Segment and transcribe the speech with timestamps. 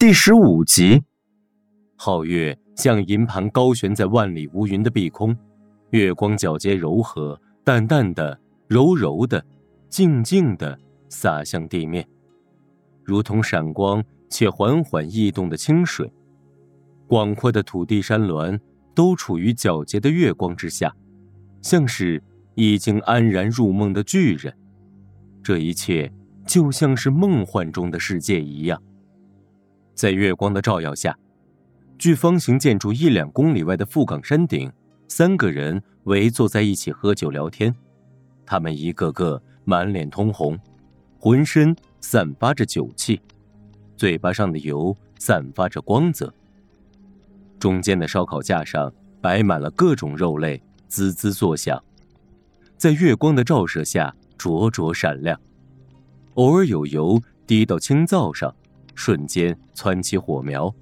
[0.00, 1.02] 第十五集，
[1.96, 5.36] 皓月像银盘高悬在万里无云的碧空，
[5.90, 8.38] 月光皎洁柔和，淡淡的、
[8.68, 9.44] 柔柔的、
[9.88, 12.08] 静静的洒向地面，
[13.02, 14.00] 如同闪光
[14.30, 16.08] 且缓缓溢动的清水。
[17.08, 18.56] 广阔的土地山峦
[18.94, 20.94] 都处于皎洁的月光之下，
[21.60, 22.22] 像是
[22.54, 24.56] 已经安然入梦的巨人。
[25.42, 26.12] 这一切
[26.46, 28.80] 就像是梦幻中的世界一样。
[29.98, 31.18] 在月光的照耀下，
[31.98, 34.72] 距方形建筑一两公里外的富岗山顶，
[35.08, 37.74] 三个人围坐在一起喝酒聊天。
[38.46, 40.56] 他们一个个满脸通红，
[41.18, 43.20] 浑身散发着酒气，
[43.96, 46.32] 嘴巴上的油散发着光泽。
[47.58, 51.82] 中间的烧烤架上摆满了各种肉类，滋滋作响，
[52.76, 55.36] 在月光的照射下灼灼闪亮。
[56.34, 58.54] 偶尔有油滴到青灶上。
[58.98, 60.74] 瞬间窜起火苗，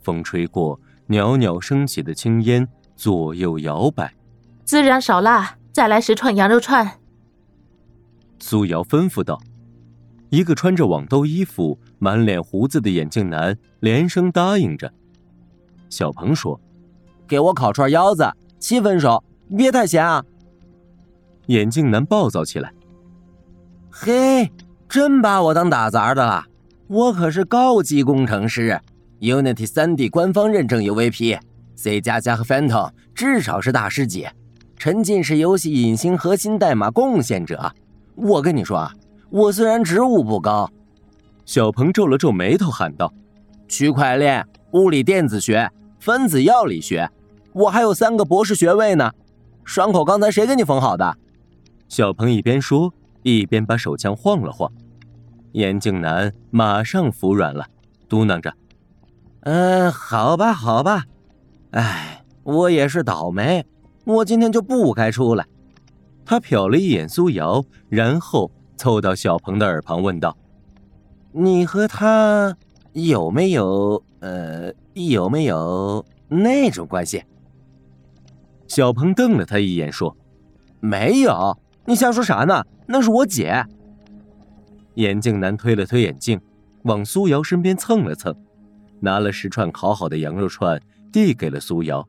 [0.00, 4.10] 风吹过，袅袅升起的青烟左右摇摆。
[4.64, 6.90] 孜然少辣，再来十串羊肉串。
[8.38, 9.38] 苏瑶吩咐道。
[10.30, 14.90] 一个穿着网兜衣服、满脸胡子的眼镜男连声答应着。
[15.90, 16.58] 小鹏说
[17.28, 19.22] ：“给我烤串腰子，七分熟，
[19.54, 20.24] 别太咸啊。”
[21.48, 22.72] 眼镜男暴躁起来
[23.92, 24.50] ：“嘿，
[24.88, 26.46] 真把我当打杂的了？”
[26.92, 28.78] 我可是高级工程师
[29.18, 34.28] ，Unity 3D 官方认证 UVP，C 加加和 Phantom 至少是大师级，
[34.76, 37.72] 沉浸式游戏隐形核心代码贡献者。
[38.14, 38.92] 我跟你说啊，
[39.30, 40.70] 我虽然职务不高，
[41.46, 43.10] 小鹏皱了皱眉头喊道
[43.66, 47.08] ：“区块链、物理电子学、分子药理学，
[47.54, 49.10] 我还有三个博士学位呢。
[49.64, 51.16] 伤口刚才谁给你缝好的？”
[51.88, 54.70] 小鹏一边说，一边把手枪晃了晃。
[55.52, 57.66] 眼镜男马上服软了，
[58.08, 58.54] 嘟囔着
[59.42, 61.04] ：“嗯，好吧，好吧，
[61.72, 63.66] 哎，我也是倒霉，
[64.04, 65.46] 我今天就不该出来。”
[66.24, 70.36] 他瞟了一眼苏瑶，然后凑到小鹏的耳旁问道
[71.32, 72.56] ：“你和他
[72.92, 74.02] 有没有……
[74.20, 77.24] 呃，有没有那种关系？”
[78.68, 80.16] 小鹏瞪了他一眼，说
[80.78, 82.64] ：“没有，你瞎说啥呢？
[82.86, 83.66] 那是我姐。”
[84.94, 86.40] 眼镜男推了推眼镜，
[86.84, 88.34] 往苏瑶身边蹭了蹭，
[89.00, 90.80] 拿了十串烤好的羊肉串
[91.12, 92.08] 递给了苏瑶。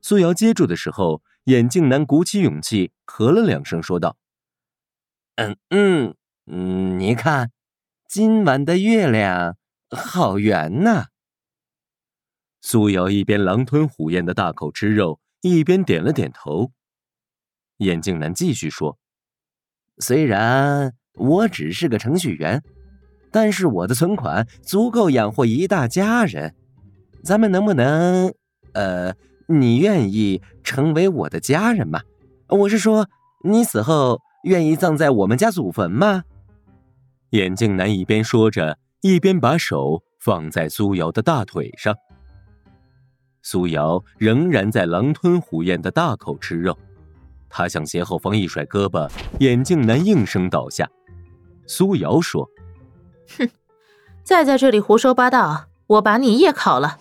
[0.00, 4.16] 苏瑶接住的时候，眼镜男鼓起勇气咳了两声，说道
[5.36, 6.14] ：“嗯嗯
[6.46, 7.50] 嗯，你看，
[8.06, 9.56] 今晚的月亮
[9.90, 11.06] 好圆呐。”
[12.60, 16.72] 苏瑶一边狼吞虎咽的大口吃肉，一边点了点头。
[17.78, 18.98] 眼镜男继续说
[19.98, 22.62] ：“虽然……”我只是个程序员，
[23.30, 26.54] 但是我的存款足够养活一大家人。
[27.22, 28.32] 咱们能不能……
[28.72, 29.14] 呃，
[29.46, 32.00] 你愿意成为我的家人吗？
[32.48, 33.08] 我是说，
[33.44, 36.24] 你死后愿意葬在我们家祖坟吗？
[37.30, 41.94] 眼镜男一边说着，一边把手放在苏瑶的大腿上。
[43.42, 46.76] 苏瑶仍然在狼吞虎咽的大口吃肉，
[47.48, 49.10] 他向斜后方一甩胳膊，
[49.40, 50.88] 眼镜男应声倒下。
[51.66, 52.48] 苏瑶说
[53.38, 53.48] ：“哼，
[54.22, 56.98] 再在这里胡说八道，我把你也烤了。”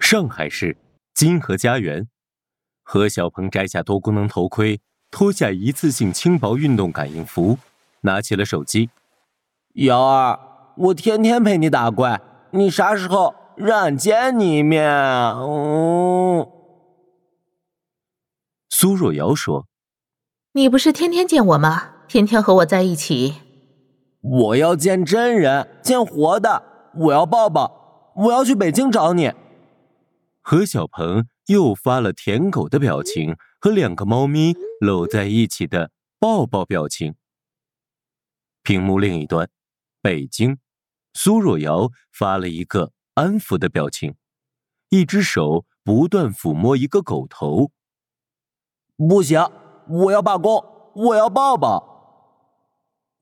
[0.00, 0.76] 上海市
[1.14, 2.06] 金河家园，
[2.82, 7.58] 何小鹏摘下多功能头盔，脱下一次性轻薄运动感应服，
[8.02, 8.90] 拿起了手机。
[9.74, 10.38] 瑶儿，
[10.76, 12.20] 我天天陪你打怪，
[12.52, 14.88] 你啥时候让俺见你一面？
[14.88, 16.46] 嗯。
[18.70, 19.66] 苏若瑶说
[20.52, 21.94] ：“你不是天天见我吗？
[22.06, 23.34] 天天和我在一起。”
[24.20, 26.62] 我要见真人，见活的。
[26.94, 29.32] 我要抱抱，我要去北京找你。
[30.40, 37.14] 何小鹏又发了舔狗的表情和两个猫咪搂在一起的抱抱表情。
[38.62, 39.48] 屏幕另一端，
[40.02, 40.58] 北京，
[41.12, 44.16] 苏若瑶发了一个安抚的表情，
[44.88, 47.70] 一只手不断抚摸一个狗头。
[48.96, 49.48] 不行，
[49.88, 50.64] 我要罢工，
[50.94, 51.87] 我要抱抱。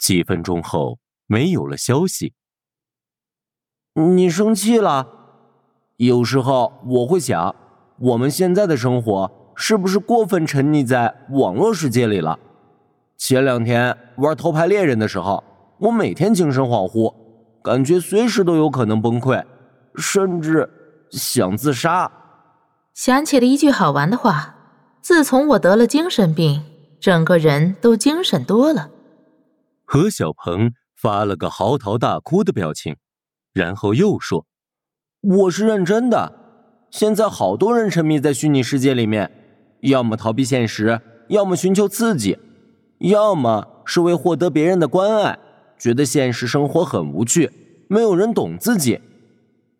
[0.00, 2.32] 几分钟后，没有了消息。
[3.94, 5.06] 你生气了？
[5.96, 7.54] 有时候我会想，
[7.98, 12.38] 我们现在的生活是不是过分沉溺在网络世界里了？
[13.18, 15.44] 前两天玩偷拍猎人的时候，
[15.78, 17.14] 我每天精神恍惚，
[17.62, 19.44] 感觉随时都有可能崩溃，
[19.96, 20.68] 甚至
[21.10, 22.10] 想自杀。
[22.94, 24.54] 想起了一句好玩的话：
[25.02, 26.62] 自从我得了精神病，
[26.98, 28.88] 整个人都精神多了。
[29.92, 32.94] 何小鹏发了个嚎啕大哭的表情，
[33.52, 34.46] 然后又说
[35.20, 36.32] ：“我是认真的。
[36.92, 39.28] 现在好多人沉迷在虚拟世界里面，
[39.80, 42.38] 要么逃避现实，要么寻求刺激，
[43.00, 45.36] 要么是为获得别人的关爱，
[45.76, 47.50] 觉得现实生活很无趣，
[47.88, 49.00] 没有人懂自己。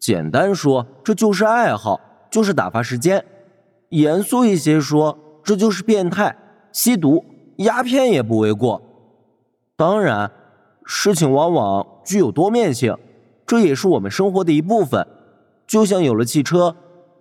[0.00, 3.20] 简单说，这就是爱好，就是打发时间；
[3.90, 6.36] 严肃一些说，这就是变态，
[6.72, 7.24] 吸毒、
[7.58, 8.89] 鸦片也不为过。
[9.80, 10.30] 当然，
[10.84, 12.94] 事情往往具有多面性，
[13.46, 15.06] 这也是我们生活的一部分。
[15.66, 16.76] 就像有了汽车。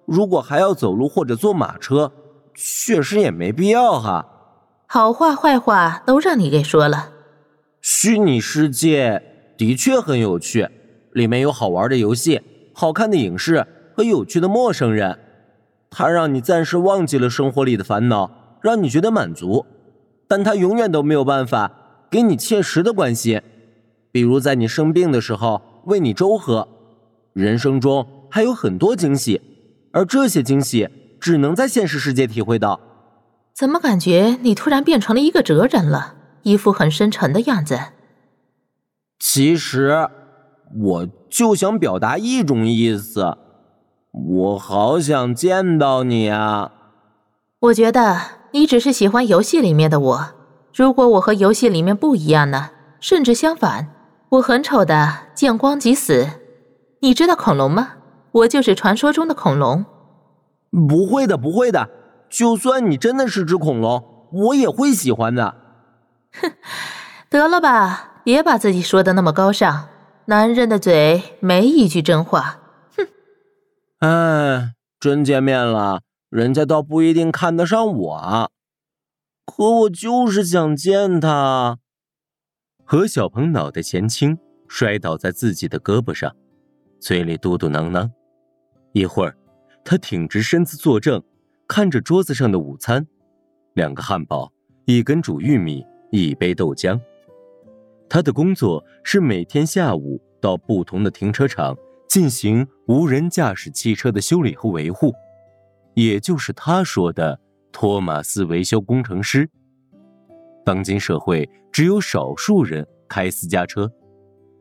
[0.05, 2.11] 如果还要走路或者坐马车，
[2.53, 4.25] 确实也没必要哈。
[4.87, 7.11] 好话坏话都让你给说了。
[7.79, 9.23] 虚拟世界
[9.57, 10.67] 的确很有趣，
[11.13, 12.41] 里面有好玩的游戏、
[12.73, 13.65] 好看的影视
[13.95, 15.17] 和有趣的陌生人，
[15.89, 18.29] 它让你暂时忘记了生活里的烦恼，
[18.59, 19.65] 让你觉得满足。
[20.27, 21.71] 但它永远都没有办法
[22.09, 23.41] 给你切实的关心，
[24.11, 26.67] 比如在你生病的时候为你粥喝。
[27.33, 29.41] 人生中还有很多惊喜。
[29.91, 30.87] 而这些惊喜
[31.19, 32.79] 只能在现实世界体会到。
[33.55, 36.15] 怎么感觉你突然变成了一个哲人了？
[36.43, 37.77] 一副很深沉的样子。
[39.19, 40.07] 其实，
[40.79, 43.37] 我就想表达一种意思。
[44.11, 46.71] 我好想见到你啊！
[47.59, 48.19] 我觉得
[48.53, 50.29] 你只是喜欢游戏里面的我。
[50.79, 52.69] 如果我和游戏里面不一样呢？
[53.01, 53.89] 甚至相反，
[54.29, 56.25] 我很丑的，见光即死。
[57.01, 57.95] 你知道恐龙吗？
[58.31, 59.83] 我就是传说中的恐龙，
[60.87, 61.89] 不会的，不会的。
[62.29, 65.53] 就算你真的是只恐龙，我也会喜欢的。
[66.41, 66.49] 哼，
[67.29, 69.89] 得了吧，别把自己说的那么高尚。
[70.27, 72.59] 男人的嘴没一句真话。
[72.95, 73.05] 哼。
[73.99, 75.99] 哎，真见面了，
[76.29, 78.51] 人家倒不一定看得上我。
[79.49, 81.79] 可我就是想见他。
[82.85, 84.37] 何小鹏脑袋前倾，
[84.67, 86.35] 摔倒在自己的胳膊上，
[86.99, 88.09] 嘴里嘟嘟囔囔。
[88.93, 89.35] 一会儿，
[89.83, 91.21] 他挺直身子坐正，
[91.67, 93.05] 看着桌子上的午餐：
[93.73, 94.51] 两个汉堡，
[94.85, 96.99] 一根煮玉米，一杯豆浆。
[98.07, 101.75] 他的工作是每天下午到不同的停车场
[102.07, 105.13] 进行无人驾驶汽车的修理和维护，
[105.95, 107.39] 也就是他说的
[107.71, 109.49] 托马斯维修工程师。
[110.65, 113.91] 当今社会，只有少数人开私家车，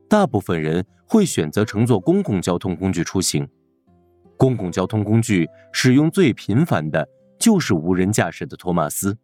[0.08, 3.46] 大部分人会选择乘坐公共交通工具出行。
[4.36, 7.06] 公共交通工具使用最频繁的
[7.38, 9.16] 就是无人驾驶的托马斯。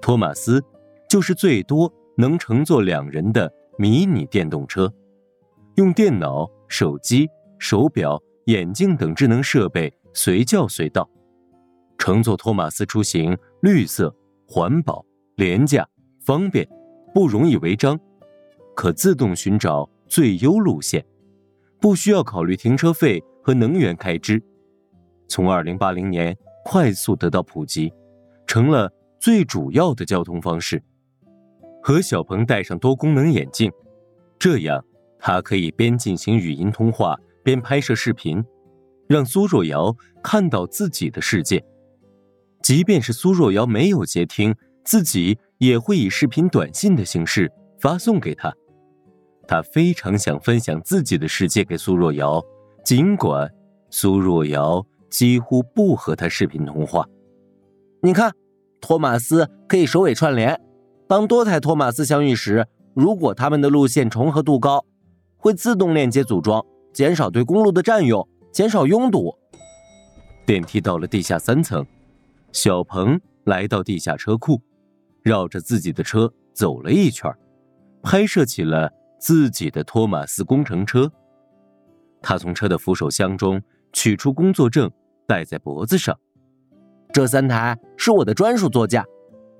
[0.00, 0.62] 托马斯
[1.08, 4.92] 就是最多能乘坐两人的迷你电动车，
[5.76, 7.28] 用电脑、手机、
[7.58, 11.08] 手表、眼镜等智能设备随叫随到。
[12.00, 14.12] 乘坐托马斯出行，绿色、
[14.48, 15.04] 环保、
[15.36, 15.86] 廉价、
[16.24, 16.66] 方便，
[17.14, 18.00] 不容易违章，
[18.74, 21.04] 可自动寻找最优路线，
[21.78, 23.22] 不需要考虑停车费。
[23.42, 24.40] 和能源开支，
[25.26, 27.90] 从二零八零年快速得到普及，
[28.46, 30.80] 成了最主要的交通方式。
[31.82, 33.72] 何小鹏戴上多功能眼镜，
[34.38, 34.84] 这样
[35.18, 38.44] 他可以边进行语音通话边拍摄视频，
[39.08, 41.64] 让苏若瑶看到自己的世界。
[42.62, 44.54] 即便是苏若瑶没有接听，
[44.84, 48.52] 自己也会以视频短信的形式发送给他。
[49.46, 52.42] 他非常想分享自己的世界给苏若瑶。
[52.84, 53.50] 尽管
[53.90, 57.04] 苏若瑶几乎不和他视频通话，
[58.02, 58.32] 你看，
[58.80, 60.58] 托马斯可以首尾串联。
[61.06, 64.84] 当多台托马斯相遇时，如果他们的路线重合度高，
[65.36, 69.34] 会自动链接组装，减少对公路的占用，减少拥堵。
[70.46, 71.84] 电梯到了地下三层，
[72.52, 74.60] 小鹏来到地下车库，
[75.22, 77.32] 绕着自己的车走了一圈，
[78.02, 81.10] 拍摄起了自己的托马斯工程车。
[82.22, 84.90] 他从车的扶手箱中取出工作证，
[85.26, 86.18] 戴在脖子上。
[87.12, 89.04] 这三台是我的专属座驾，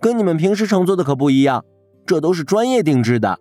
[0.01, 1.65] 跟你们平时乘坐的可不一样，
[2.07, 3.39] 这都是专业定制的。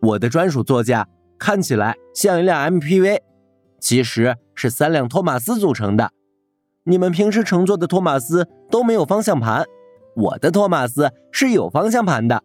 [0.00, 1.08] 我的专属座驾
[1.38, 3.20] 看起来像一辆 MPV，
[3.80, 6.12] 其实是三辆托马斯组成的。
[6.88, 9.62] 你们平时乘坐的托马斯都没有方向盘，
[10.16, 12.42] 我的托马斯是有方向盘的。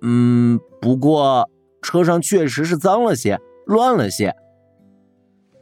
[0.00, 1.46] 嗯，不过
[1.82, 4.34] 车上确实是脏了些，乱了些。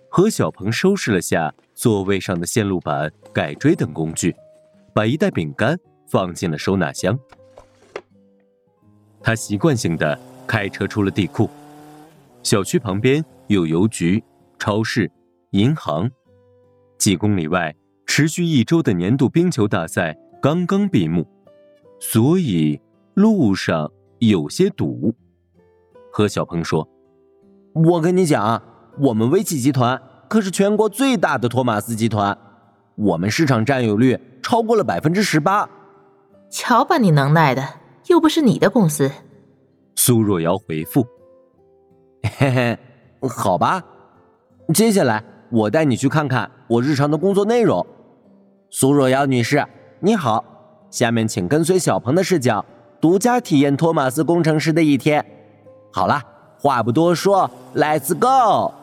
[0.08, 4.36] 何小鹏收拾了下座位上的线路板、改锥等工具，
[4.94, 5.76] 把一袋饼干
[6.08, 7.18] 放进了收纳箱。
[9.20, 10.16] 他习惯性的
[10.46, 11.50] 开车出了地库。
[12.44, 14.22] 小区旁边有邮局、
[14.60, 15.10] 超市、
[15.50, 16.08] 银行。
[16.98, 17.74] 几公里外，
[18.12, 21.24] 持续一周的年度冰球大赛刚刚闭幕，
[22.00, 22.80] 所以
[23.14, 23.88] 路上
[24.18, 25.14] 有些堵。
[26.10, 26.88] 何小鹏说
[27.72, 28.60] ：“我跟你讲。”
[28.98, 32.36] 我们危企集团可是全国最大的托马斯集团，
[32.96, 35.70] 我们市场占有率超过了百分之十八。
[36.50, 37.64] 瞧把你能耐的，
[38.08, 39.08] 又不是你的公司。
[39.94, 41.06] 苏若瑶回复
[42.38, 42.78] ：“嘿嘿，
[43.28, 43.80] 好吧。
[44.74, 47.86] 接下来我带你去看看我日常的工作内容。”
[48.72, 49.66] 苏若瑶女士，
[49.98, 50.44] 你好，
[50.90, 52.64] 下面请跟随小鹏的视角，
[53.00, 55.24] 独家体验托马斯工程师的一天。
[55.92, 56.22] 好了，
[56.56, 58.79] 话不多说，Let's go。